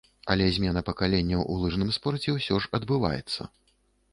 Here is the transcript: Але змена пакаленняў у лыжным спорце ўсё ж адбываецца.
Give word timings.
Але 0.35 0.45
змена 0.53 0.81
пакаленняў 0.87 1.45
у 1.55 1.57
лыжным 1.65 1.91
спорце 1.99 2.29
ўсё 2.37 2.59
ж 2.65 2.73
адбываецца. 2.79 3.41